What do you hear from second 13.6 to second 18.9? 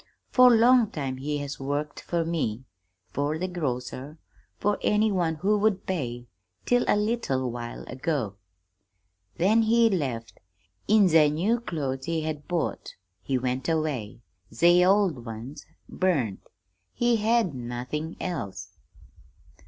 away. Ze old ones burned. He had nothing else.'